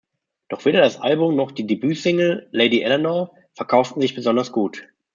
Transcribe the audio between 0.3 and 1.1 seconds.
Doch weder das